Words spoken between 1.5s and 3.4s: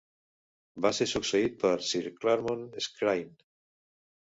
per Sir Clarmont Skrine.